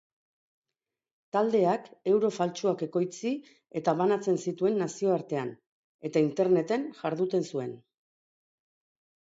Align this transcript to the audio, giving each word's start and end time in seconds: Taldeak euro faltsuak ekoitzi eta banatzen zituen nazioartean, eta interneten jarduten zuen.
Taldeak 1.35 1.85
euro 2.13 2.31
faltsuak 2.37 2.81
ekoitzi 2.87 3.33
eta 3.81 3.95
banatzen 4.01 4.41
zituen 4.47 4.81
nazioartean, 4.85 5.53
eta 6.11 6.25
interneten 6.31 6.89
jarduten 7.03 7.47
zuen. 7.53 7.77